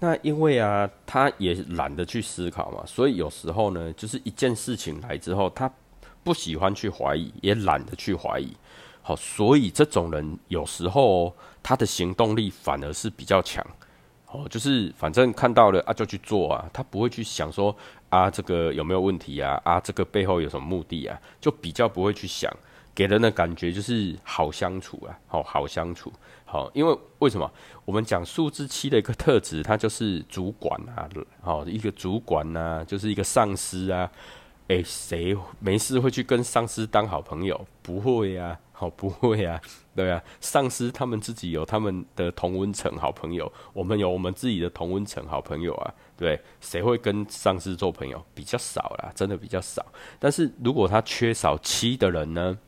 [0.01, 5.73] 那因为啊，他也懒得去思考嘛，所以有时候呢，就是一件事情来之后，他
[6.25, 8.53] 不喜欢去怀疑，也懒得去怀疑。
[9.07, 13.65] 好，所以这种人有时候他的行动力反而是比较强。
[14.33, 17.75] 哦，就是反正看到了啊，就去做啊，他不会去想说
[18.09, 19.61] 啊，这个有没有问题啊？
[19.65, 21.17] 啊，这个背后有什么目的啊？
[21.41, 22.53] 就比较不会去想。
[22.97, 26.13] 给人的感觉就是好相处啊，好好相处，
[26.45, 27.49] 好，因为为什么
[27.85, 31.09] 我们讲数字七的一个特质，它就是主管啊，
[31.41, 34.11] 好一个主管呐，就是一个上司啊，
[34.67, 37.65] 诶，谁没事会去跟上司当好朋友？
[37.83, 39.59] 不会呀，好 不会啊，
[39.97, 48.23] 对啊，上司他们自己有他们的同温层好朋友，我们有我们自己的同温层好朋友啊，对，谁会跟上司做朋友？
[48.35, 49.85] 比较少啦，真的比较少。
[50.19, 52.59] 但是如果他缺少七的人呢？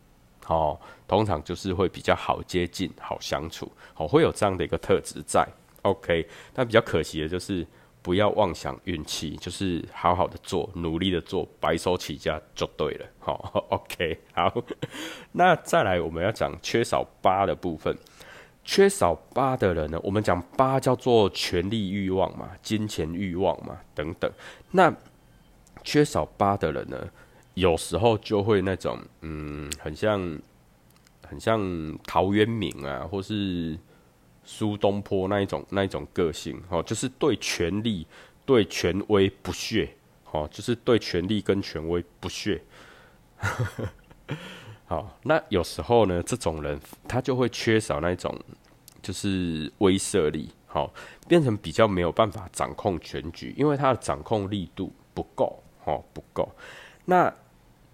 [0.47, 5.47] 哦，通常就是会比较好接近、好相处，哦，会有这样的一个特质在。
[5.83, 7.67] OK，但比较可惜的就是
[8.03, 13.07] 不要妄想运气，就是好好的做，努力的做，白手起家就对了。
[13.19, 14.55] 好，OK，好。
[15.33, 17.97] 那再来我们要讲缺少八的部分，
[18.65, 24.31] 缺少八的人呢，我们讲八叫做权力欲望嘛，金钱欲望嘛等等。
[24.71, 24.95] 那
[25.85, 27.09] 缺少八的人呢？
[27.55, 30.39] 有时候就会那种，嗯，很像，
[31.27, 31.61] 很像
[32.07, 33.77] 陶渊明啊，或是
[34.51, 38.07] 苏东坡那一种那一种个性，哦，就是对权力、
[38.47, 39.91] 对权威不屑，
[40.31, 42.63] 哦，就是对权力跟权威不屑。
[44.89, 48.35] 好，那有时候呢，这种人他就会缺少那种
[49.03, 50.91] 就是威慑力，好，
[51.29, 56.51] 变成比较没有办法掌控全局，因为他的掌控力度不够，哦，不够，
[57.05, 57.31] 那。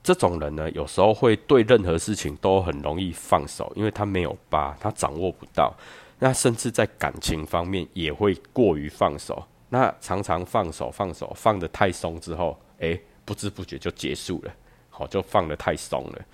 [0.06, 5.74] 这种人呢，有时候会对任何事情都很容易放手，因为他没有八，他掌握不到。
[6.18, 9.44] 那甚至在感情方面也会过于放手。
[9.70, 14.54] 那常常放手放手放得太松之后，诶，不知不觉就结束了，
[14.88, 16.24] 好，就放得太松了。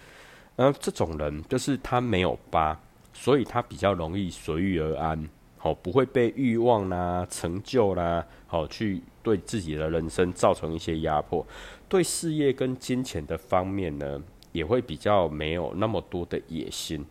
[0.56, 2.78] 而这种人就是他没有疤，
[3.14, 11.46] 所以他比较容易随遇而安，好，不会被欲望啦、成就啦，好去对自己的人生造成一些压迫。
[11.88, 17.06] 对事业跟金钱的方面呢，也会比较没有那么多的野心，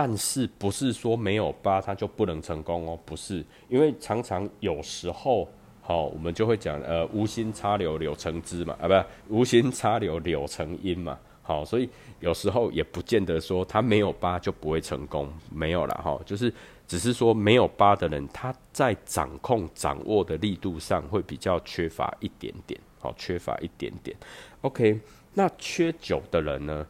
[0.00, 2.96] 但是不是说没有八他就不能成功哦？
[3.04, 5.48] 不是，因为常常有时候，
[5.80, 16.54] 好，我们就会讲，呃，无心插柳柳成枝嘛，啊，不，无心插柳柳成荫嘛，好，所以有时候也不见得说他没有八就不会成功，没有了哈，就是
[16.86, 22.80] 只是说没有八的人，他在掌控掌握的力度上会比较缺乏一点点。
[23.00, 24.16] 好，缺乏一点点。
[24.60, 25.00] OK，
[25.34, 26.86] 那缺九的人呢？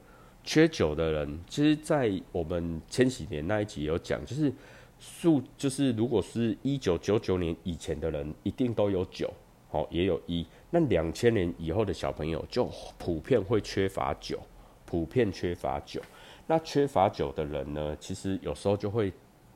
[0.49, 4.51] 缺酒的人，其实，在我们千禧年那一集有讲，就是
[4.99, 9.31] 数，就是如果是一九九九年以前的人，一定都有酒，
[9.69, 10.47] 好，也有一。
[10.71, 14.41] 那两千年以后的小朋友，就普遍会缺乏酒，
[14.87, 16.01] 普遍缺乏酒。
[16.47, 19.13] 那缺乏酒的人呢，其实有时候就会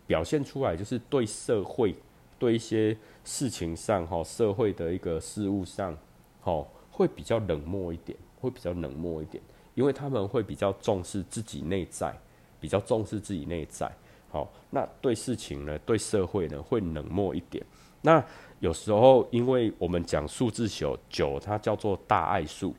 [0.06, 1.94] 表现出来，就是对社会、
[2.38, 5.96] 对一些事情上，哈，社会的一个事物上。
[6.40, 9.42] 好，会比较冷漠一点，会比较冷漠一点，
[9.74, 12.14] 因为他们会比较重视自己内在，
[12.60, 13.90] 比较重视自己内在。
[14.30, 17.64] 好，那对事情呢，对社会呢，会冷漠一点。
[18.00, 18.24] 那
[18.60, 22.74] 有时候，因为我们讲数字九九，它叫做大爱数，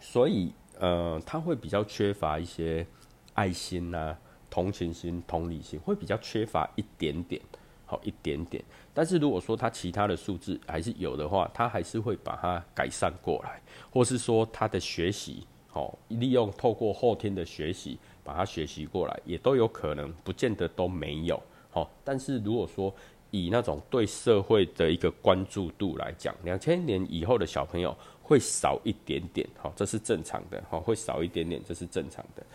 [0.00, 2.86] 所以呃，他会比较缺乏一些
[3.34, 4.16] 爱心呐、
[4.50, 7.40] 同情心、同理心，会比较缺乏一点点。
[7.84, 13.60] 好一点点，但是如果说他其他的数字还是有的话，他还是会把它改善过来，
[13.92, 21.42] 或是说他的学习，好利用透过后天的学习把它学习过来，也都有可能，不见得都没有。
[21.70, 22.94] 好，但是如果说
[23.30, 32.46] 以那种对社会的一个关注度来讲，两千年以后的小朋友会少一点点，好，这是正常的，好，会少一点点，这是正常的。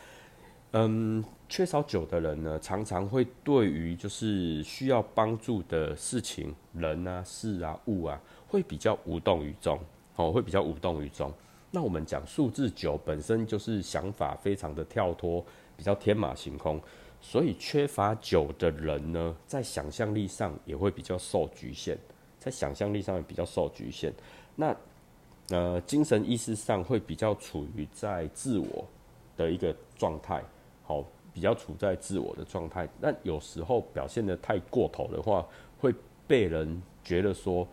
[0.73, 9.80] 嗯，缺少酒的人呢，常常会对于就是需要帮助的事情、人啊、事啊、物啊，会比较无动于衷，
[10.17, 11.34] 哦，会比较无动于衷。
[11.71, 15.43] 那我们讲数字九本身就是想法非常的跳脱，
[15.75, 16.82] 比较天马行空，
[17.19, 21.97] 所以缺乏酒的人呢，在想象力上也会比较受局限，
[22.39, 24.13] 在想象力上也比较受局限。
[24.56, 24.75] 那
[25.49, 28.86] 呃，精神意识上会比较处于在自我
[29.38, 30.43] 的一个状态。
[30.84, 31.03] 好，
[31.34, 35.45] 比较处在自我的状态，那有时候表现的太过头的话，
[35.80, 35.93] 会
[36.25, 37.67] 被人觉得说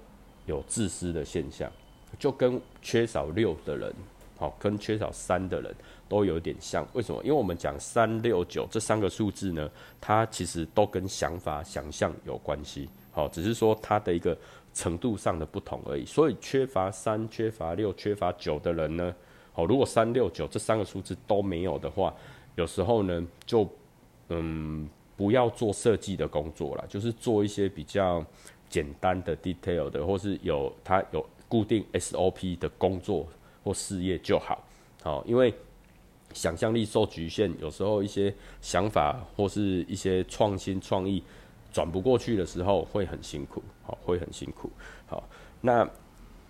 [0.46, 1.70] 有自私的现象，
[2.18, 3.92] 就跟缺少六的人，
[4.36, 5.74] 好，跟缺少三的人
[6.08, 6.86] 都有点像。
[6.92, 7.20] 为什么？
[7.22, 14.36] 因为我们讲三六九这三个数字呢，它其实都跟想法、想象有关系，好，只是说它的一个
[14.72, 16.04] 程度上的不同而已。
[16.04, 19.14] 所以缺乏三、缺乏六、缺乏九的人呢，
[19.52, 22.14] 好，如果三六九这三个数字都没有的话，
[22.56, 23.68] 有时候呢，就
[24.28, 28.24] 嗯，不要做设计的工作了，就是做一些比较
[28.68, 33.28] 简单的 detail 的，或是有它有固定 SOP 的工作
[33.62, 34.60] 或事业就好。
[35.04, 35.54] 好，因为
[36.32, 41.22] 想象力受局限，有时候一些想法或是一些创新创意
[41.72, 43.62] 转不过去的时候，会很辛苦。
[43.84, 44.68] 好，会很辛苦。
[45.06, 45.22] 好，
[45.60, 45.88] 那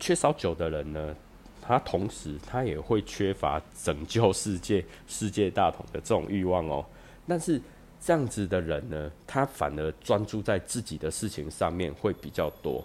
[0.01, 1.15] 缺少酒的人呢？
[1.61, 6.83] 他同时，他也会缺乏拯救世界、世界大同的这种欲望哦。
[7.29, 7.61] 但是
[8.01, 12.83] 这样子的人呢，他反而专注在自己的事情上面会比较多，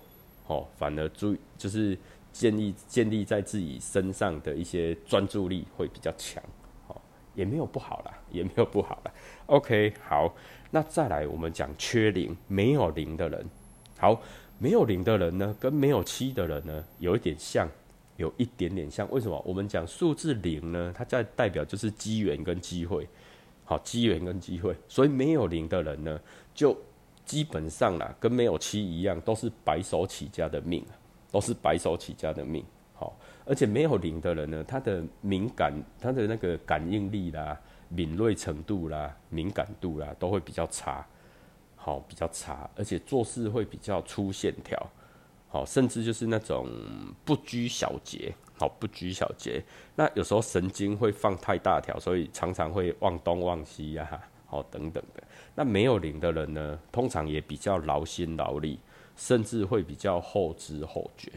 [0.49, 1.97] 哦，反而注就是
[2.31, 6.43] 建立建立在自己身上的一些专注力会比较强，
[6.87, 7.01] 哦，
[7.33, 9.11] 也没有不好啦，也没有不好啦。
[9.45, 10.35] OK，好，
[10.71, 13.45] 那再来我们讲缺零，没有零的人，
[13.97, 14.21] 好，
[14.57, 17.67] 没有零的人呢，跟没有七的人呢，有一点像。
[18.17, 19.41] 有一点点像，为什么？
[19.47, 20.93] 我们讲数字零呢？
[20.93, 23.07] 它在代表就是机缘跟机会，
[23.63, 24.75] 好，机缘跟机会。
[24.89, 26.19] 所以没有零的人呢，
[26.53, 26.77] 就
[27.29, 30.83] 基本上啦，跟没有七一样，都是白手起家的命，
[31.29, 32.65] 都是白手起家的命。
[32.95, 33.15] 好，
[33.45, 37.55] 而且没有零的人呢，他的敏感，他的那个感应力啦、
[37.87, 41.05] 敏锐程度啦、敏感度啦，都会比较差，
[41.75, 44.75] 好，比较差，而且做事会比较粗线条。
[45.49, 46.67] 好，甚至就是那种
[47.23, 49.63] 不拘小节，好不拘小节。
[49.95, 55.23] 那有时候神经会放太大条，所以常常会忘东忘西呀，好等等的。
[55.59, 58.79] 那没有灵的人呢，通常也比较劳心劳力，
[59.17, 61.29] 甚至会比较后知后觉，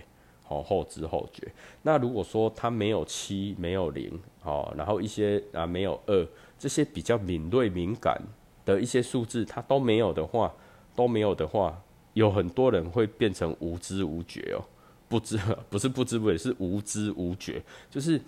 [0.45, 1.51] 好后知后觉。
[1.83, 6.25] 那如果说他没有七，没有零，好，然后一些啊没有二，
[6.57, 8.17] 这些比较敏锐敏感
[8.65, 10.55] 的一些数字，他都没有的话，
[10.95, 11.83] 都没有的话。
[12.13, 14.63] 有很多人会变成无知无觉哦，
[15.09, 15.37] 不知
[15.69, 18.21] 不是不知不觉，是无知无觉，就是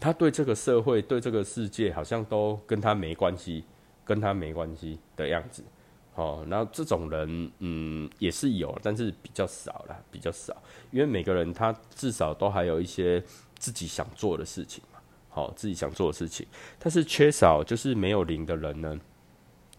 [0.00, 3.64] 他对这个社会、对这个世界好像都跟他没关系，
[4.04, 5.64] 跟他没关系的样子。
[6.14, 10.54] 哦，然后这种人，嗯，也是有，但是比较少了，比较少，
[10.90, 13.22] 因为每个人他至少都还有一些
[13.58, 14.98] 自己想做的事情嘛，
[15.30, 16.46] 好，自己想做的事情，
[16.78, 19.00] 但是缺少就是没有灵的人呢，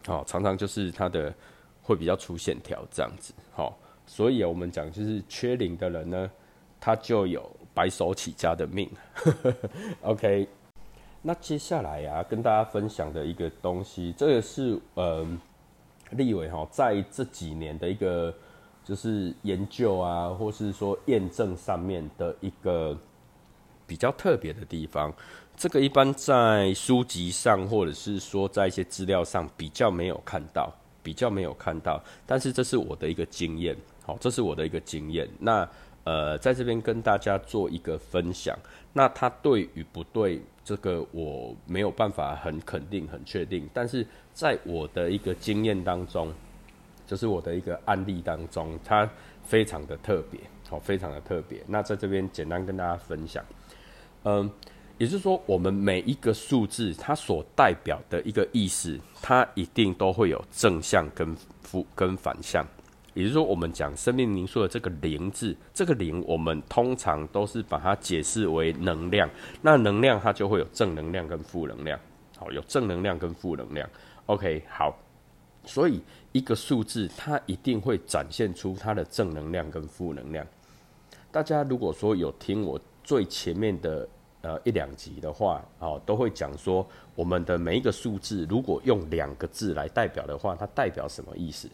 [0.06, 1.34] 好，常常就是他的。
[1.86, 6.32] 会比较粗线条这样子，好，所以，我们讲就是缺零的人呢，
[6.80, 8.90] 他就有白手起家的命。
[10.02, 10.48] OK，
[11.26, 15.26] 那接下来呀，跟大家分享的一个东西，这个是呃，
[16.12, 18.32] 立伟哈在这几年的一个
[18.84, 22.96] 就是研究啊，或是说验证上面的一个
[23.88, 25.12] 比较特别的地方。
[25.56, 30.72] 这个一般在书籍上，或者是说在一些资料上比较没有看到。
[31.02, 35.28] 比较没有看到，但是这是我的一个经验，好，这是我的一个经验。
[35.38, 35.70] 那
[36.06, 38.58] 呃，在这边跟大家做一个分享。
[38.94, 43.69] 那它对与不对，这个我没有办法很肯定、很确定。
[43.73, 46.32] 但是在我的一个经验当中，
[47.06, 49.10] 就是我的一个案例当中，它
[49.43, 51.62] 非常的特别，好，非常的特别。
[51.67, 53.43] 那在这边简单跟大家分享，
[54.23, 54.49] 嗯。
[54.99, 62.64] 也就是说，我们每一个数字，它所代表的一个意思，它一定都会有正向跟负跟反向。
[63.14, 69.30] 也就是说，我们讲生命灵数的这个零字，这个零，我们通常都是把它解释为能量。
[69.61, 71.99] 那能量它就会有正能量跟负能量。
[72.38, 73.89] 好，有正能量跟负能量。
[74.26, 74.97] OK，好。
[75.66, 76.01] 所以
[76.32, 80.45] 一个数字，它一定会展现出它的正能量跟负能量。
[81.32, 84.07] 大家如果说有听我最前面的。
[84.43, 86.86] 呃，一两集的话，哦，都会讲说
[87.16, 91.70] 我们的每一个数字，如果用两个字来代表的话，它代表什么意思？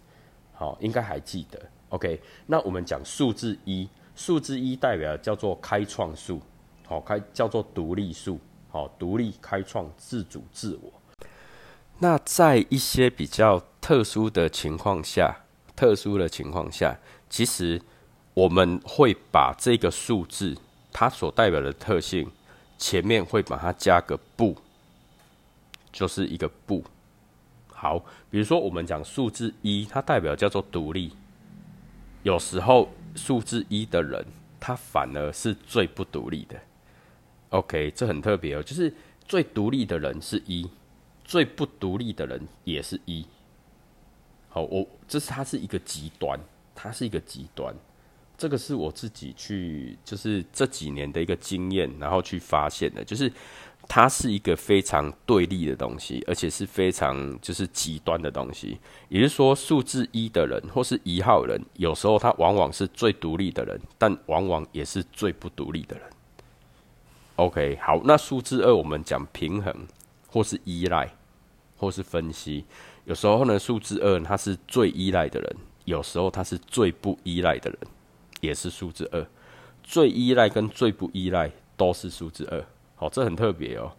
[0.59, 1.57] 好，应该还记得。
[1.87, 6.41] OK，那我们讲数字一，数字一代表叫做开创数，
[6.85, 8.37] 好开叫做独立数，
[8.67, 10.91] 好独立开创自主自我。
[11.99, 15.33] 那在一些比较特殊的情况下，
[15.77, 16.99] 特殊的情况下，
[17.29, 17.81] 其实
[18.33, 20.57] 我们会把这个数字
[20.91, 22.29] 它所代表的特性
[22.77, 24.57] 前面会把它加个不，
[25.93, 26.83] 就是一个不。
[27.81, 27.97] 好，
[28.29, 31.13] 比如说我们讲数字一，它代表叫做独立。
[32.23, 34.25] 有时候数字一的人，
[34.59, 36.59] 他反而是最不独立的。
[37.51, 38.93] OK，这很特别哦，就是
[39.25, 40.69] 最独立的人是一。
[41.23, 43.23] 最不独立的人也是一，
[44.49, 46.39] 好，我这是它是一个极端，
[46.73, 47.71] 它是一个极端，
[48.35, 53.31] 这个是我自己去就是这几年的一个经验，然后去发现的，就是
[53.89, 58.79] 它是一个非常对立的东西，而且是非常就是极端的东西。
[59.09, 66.05] 也就是说，数字一的人或是一号人，有时候他往往是最独立的人，但往往也是最不独立的人。
[67.35, 69.75] OK，好，那数字二我们讲平衡
[70.29, 71.11] 或是依赖。
[71.81, 72.65] 或是分析，
[73.05, 77.79] 有时候呢，数字二它是最依赖的人，有时候他是最不依赖的人，
[78.41, 79.25] 也是数字二。
[79.81, 82.61] 最依赖跟最不依赖都是数字二，
[82.99, 83.89] 好，这很特别哦，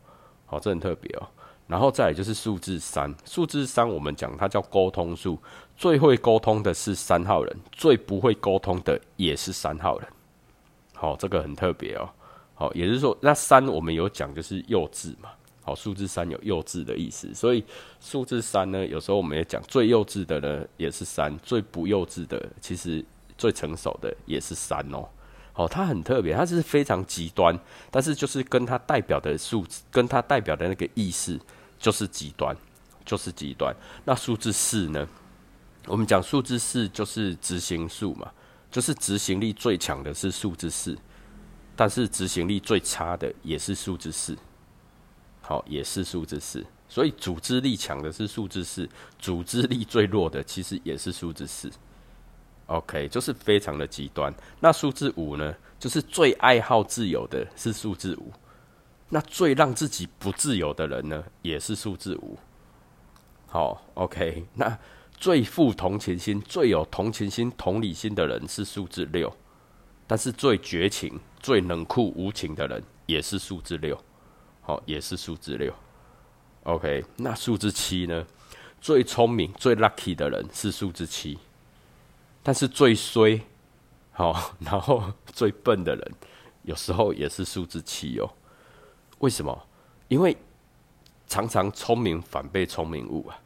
[0.44, 1.26] 好，这很特别哦。
[1.66, 5.38] 然后再来就是数字三，数字三我们讲它叫沟通数，
[5.74, 10.09] 最会沟通的是三号人，最不会沟通的也是三号人，
[10.94, 12.11] 好，这个很特别哦，
[12.55, 15.30] 好，也就是说那三我们有讲就是幼稚嘛。
[15.62, 17.64] 好，数字三有幼稚的意思，所以
[18.01, 23.03] 数字三呢，有时候我们也讲最幼稚的呢也是三，最不幼稚的其实
[23.38, 25.09] 最成熟的也是三哦。
[25.61, 27.59] 哦，它很特别，它是非常极端，
[27.91, 31.39] 但是就是跟它代表的数字，跟它代表的那个意思
[31.79, 32.57] 就是极端，
[33.05, 33.75] 就是极端。
[34.07, 35.07] 那数字四呢？
[35.87, 38.31] 我们讲数字四就是执行数嘛，
[38.71, 40.97] 就是执行力最强的是数字四，
[41.77, 44.35] 但是执行力最差的也是数字四。
[45.43, 48.89] 好，也是数字四，所以组织力强的是数字四，
[49.19, 51.71] 组织力最弱的其实也是数字四。
[52.71, 54.33] OK，就是非常的极端。
[54.61, 55.55] 那数字五呢？
[55.79, 58.31] 就是最爱好自由的是数字五，
[59.09, 62.39] 那最让自己不自由的人呢，也是数字五。
[63.47, 64.79] 好，OK，那
[65.16, 69.35] 最富同情心、最有同情心、同理心的人是数字六，
[70.07, 73.99] 但是最绝情、最冷酷无情的人也是数字六。
[74.61, 75.73] 好，也是数字六。
[76.64, 78.27] OK，那数字七呢？
[78.83, 81.39] 最聪明、最 lucky 的人是数字七，
[82.43, 83.41] 但是最衰，
[84.12, 86.12] 好， 然后最笨的人，
[86.62, 88.30] 有时候也是数字七哦。
[89.18, 89.66] 为什么？
[90.09, 90.36] 因为
[91.26, 93.38] 常常聪明反被聪明误啊。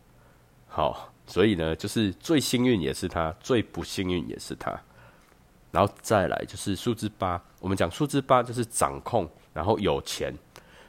[0.69, 4.73] 好，所以呢，就是最幸运也是他，最不幸运也是他。
[5.71, 10.33] 然后再来就是数字八，我们讲数字八就是掌控，然后有钱。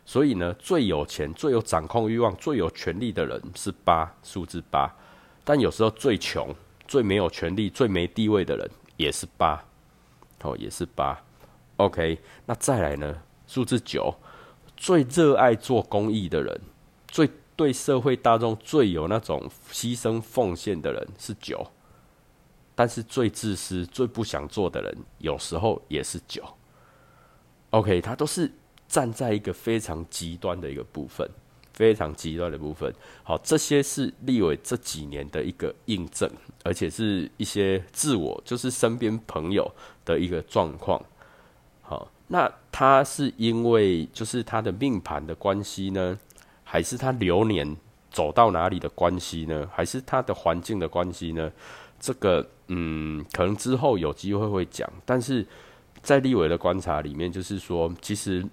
[0.06, 4.88] 所以呢，最有钱、最有掌控欲望、最有权力的人是八数字八，
[5.44, 6.54] 但有时候最穷、
[6.88, 9.64] 最没有权力、最没地位的人也是八，
[10.42, 11.22] 哦，也是八。
[11.78, 13.22] OK，那再来呢？
[13.48, 14.16] 数字九，
[14.78, 16.62] 最热爱做公益的人，
[17.08, 21.66] 最对社会大众最有那种牺牲奉献的人是九，
[22.74, 26.44] 但是最自私、最不想做的人，有时候也是九。
[27.72, 28.52] OK，他都是。
[28.88, 31.28] 站在一个非常极端的一个部分，
[31.76, 32.92] 非常极端的部分。
[33.22, 36.30] 好，这些是立伟这几年的一个印证，
[36.64, 39.70] 而且是一些自我，就是身边朋友
[40.06, 41.04] 的一个状况。
[41.82, 46.18] 好，那他是因为就是他的命盘的关系呢，
[46.64, 47.76] 还是他流年
[48.10, 49.70] 走到哪里的关系呢？
[49.74, 51.52] 还是他的环境的关系呢？
[52.00, 54.90] 这个嗯，可能之后有机会会讲。
[55.06, 55.46] 但是
[56.02, 58.46] 在立伟的观察里面，就是说，其实。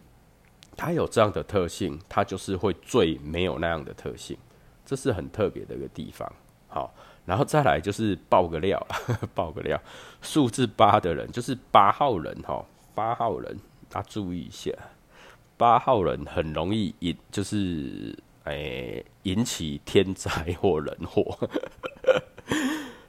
[0.77, 4.37] 它有这样的特性，它就是会最没有那样的特性，
[4.85, 6.31] 这是很特别的一个地方。
[6.69, 6.95] 好，
[7.27, 8.85] 然后再来就是爆个料，
[9.35, 9.81] 爆个料，
[10.23, 12.65] 数字八的人就是八号人哈，
[12.95, 13.59] 八号人，
[13.89, 14.73] 大家注意一下，
[15.57, 21.39] 八号人很容易引，就是诶引起天灾或人祸。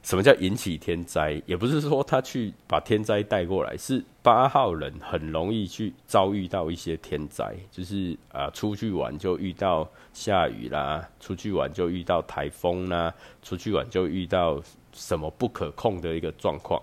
[0.03, 1.41] 什么叫引起天灾？
[1.45, 16.81] 也不是说他去把天灾带过来，是八号人很容易去遭遇到一些天灾，就是啊，出去玩就遇到下雨啦，出去玩就遇到台风啦，出去玩就遇到什么不可控的一个状况，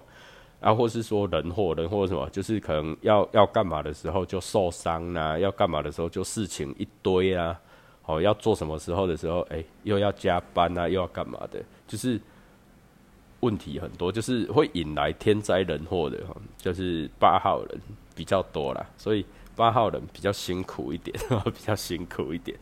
[0.58, 7.60] 啊，或是说人祸人祸什么，就是可能要要干嘛的时候就受伤啦，要干嘛的时候就事情一堆啊，
[8.06, 12.18] 哦，要做什么时候的时候，哎，又要加班啊，又要干嘛的，就是。
[13.40, 16.18] 问题很多，就是会引来天灾人祸的，
[16.58, 17.80] 就是八号人
[18.14, 19.24] 比较多啦，所以
[19.56, 21.16] 八号人比较辛苦一点，
[21.46, 22.56] 比较辛苦一点。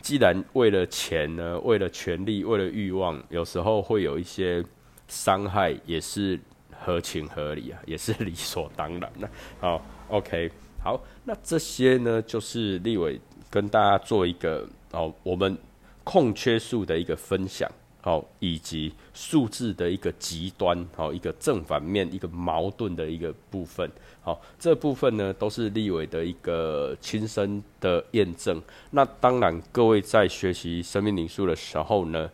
[0.00, 4.64] 既然为了钱呢，为了权力，为了欲望，有时候会有一些
[5.08, 6.38] 伤害，也是
[6.70, 9.28] 合情合理啊，也是理所当然的。
[9.60, 10.50] 好，OK，
[10.82, 13.20] 好，那这些呢，就是立伟
[13.50, 15.58] 跟大家做一个哦，我们
[16.04, 17.68] 空缺数的一个分享。
[18.08, 23.86] 好，以及数字的一个极端，好，一个正反面，一个矛盾的一个部分，
[24.22, 28.62] 好，这部分呢都是立伟的一个亲身的验证。
[28.92, 32.30] 那当然，各位在学习生命灵数的时候呢，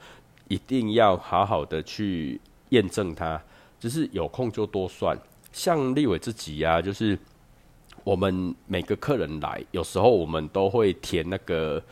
[0.46, 3.42] 一定要好好的去验证它，
[3.80, 5.18] 就是有空就多算。
[5.50, 7.18] 像立伟自己呀，就是
[8.04, 11.82] 我们每个客人来，有时候我们都会填那个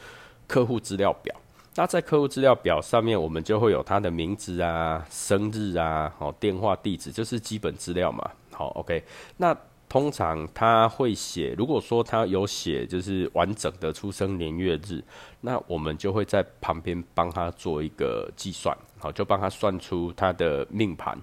[0.46, 1.34] 客户资料表。
[1.74, 8.30] 那在客户资料表上面，我们就会有他的名字啊、生日啊、好电话、地址，就是基本资料嘛。
[8.50, 9.02] 好，OK。
[9.38, 9.56] 那
[9.88, 15.02] 通常他会写，如果说他有写就是完整的出生年月日，
[15.40, 21.18] 那我们就会在旁边帮他做一个计算，好，就帮他算出他的命盘。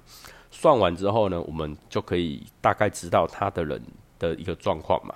[0.49, 3.79] 算完之后呢，我们就可以大概知道他的人
[4.17, 5.13] 的一个状况嘛。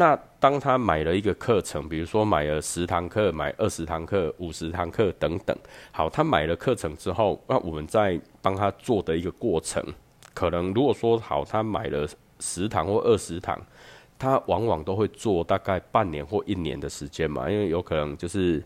[0.00, 5.56] 那当他买了一个课程，比如说买了十堂课、买二十堂课、五十堂课等等，
[5.90, 9.84] 好，他买了课程之后，那我们在帮他做的一个过程，
[10.32, 13.60] 可能如果说好，他买了十堂或二十堂，
[14.16, 18.62] 他往往都会做大概半年或一年的时间嘛，因为有可能就是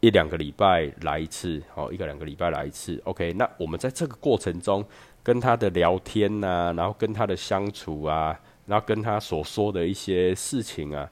[0.00, 4.84] 一两个礼拜来一次，好，一个两个礼拜来一次，OK，那我们在这个过程中
[5.22, 8.38] 跟他的聊天呐，然后跟他的相处啊。
[8.66, 11.08] 然后跟他所说的一些事情啊，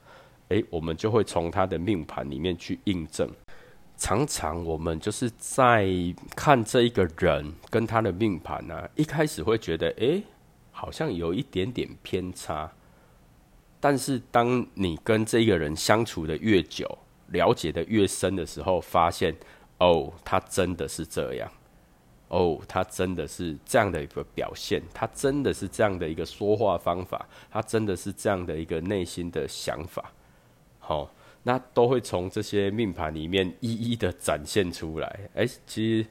[0.49, 3.29] 诶，我们就会从他的命盘里面去印证。
[3.97, 5.87] 常常我们就是在
[6.35, 10.21] 看这一个人跟他的命盘呢，一开始会觉得，诶，
[10.71, 12.69] 好像有一点点偏差。
[13.79, 16.85] 但是当你跟这个人相处的越久，
[17.27, 19.33] 了解的越深的时候，发现，
[19.77, 21.49] 哦，他真的是这样。
[22.27, 30.11] 哦，他真的是这样的一个表现，他真的是这样的一个说话方法，他真的是这样的一个内心的想法，
[30.79, 31.09] 好，
[31.43, 35.19] 那都会从这些命盘里面一一的展现出来。
[35.35, 36.07] 哎，其实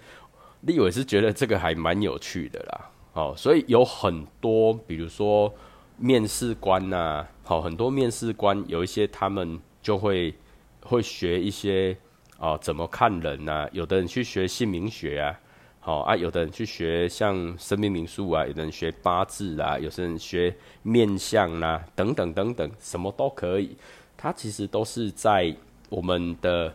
[0.60, 5.52] 立伟是觉得这个还蛮有趣的啦，哦，所以有很多，比如说
[5.96, 10.32] 面试官呐，好，很多面试官有一些他们就会
[10.80, 11.96] 会学一些
[12.38, 13.68] 哦，怎么看人呐？
[13.72, 15.40] 有的人去学姓名学啊。
[15.86, 23.76] 好啊，有的人去学像生命灵数啊，有的人学八字啊，有些人学面相啦，等等等等，什么都可以。
[24.16, 25.54] 它其实都是在
[25.90, 26.72] 我们的，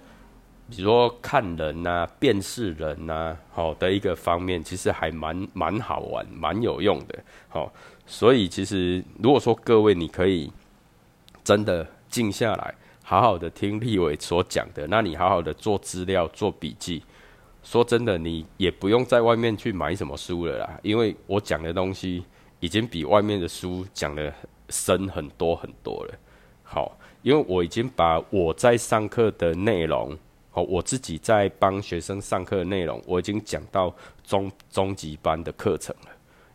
[0.70, 7.18] 比如说看人呐、辨识人呐，好的一个方面，其实还蛮蛮好玩、蛮有用的。
[7.48, 7.74] 好，
[8.06, 10.52] 所以其实如果说各位你可以
[11.44, 17.02] 真的静下来，好好的听立伟所讲的，那你好好的做资料、做笔记。
[17.62, 22.24] 说真的，你也不用在外面去买什么书了啦，因为我讲的东西
[22.60, 24.34] 已经比外面的书讲的
[24.70, 26.14] 深很多很多了。
[26.64, 30.18] 好，因为我已经把我在上课的内容，
[30.52, 33.94] 好，我自己在帮学生上课的内容，我已经讲到
[34.24, 36.10] 中中级班的课程了，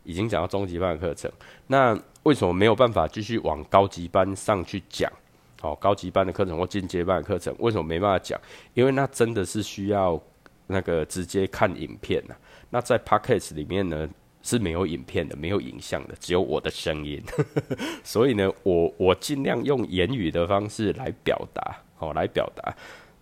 [0.05, 1.31] 已经讲到中级班的课程。
[1.67, 5.13] 那为什么没有办法继续往高级班上去讲？
[5.61, 8.41] 好，高级班的课程或进阶班的课程，为什么没办法讲？
[8.73, 10.21] 因为那真的是需要。
[10.67, 12.35] 那个直接看影片呐，
[12.71, 14.09] 那在 podcast 里面呢
[14.43, 17.23] 是没有影片的，没有影像的，只有我的声音。
[18.05, 22.75] 所以呢，我我尽量用言语的方式来表达，哦来表达。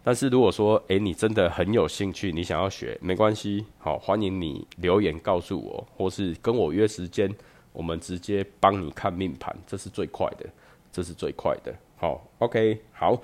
[0.04, 7.32] 但是如果说，诶，你真的很有兴趣，你想要学，没关系，好欢迎你留言告诉我，或是跟我约时间，
[7.72, 10.46] 我们直接帮你看命盘，这是最快的，
[10.90, 11.72] 这是最快的。
[11.96, 13.22] 好，OK，好。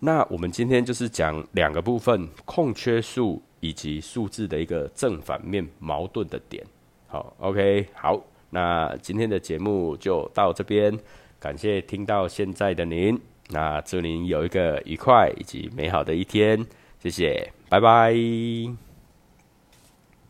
[0.00, 6.62] 那我们今天就是讲两个部分：空缺数以及数字的一个正反面矛盾的点。
[7.06, 10.94] 好，OK，好，那今天的节目就到这边，
[11.40, 13.18] 感谢听到现在的您。
[13.48, 16.62] 那祝您有一个愉快以及美好的一天，
[17.02, 18.83] 谢谢，拜拜。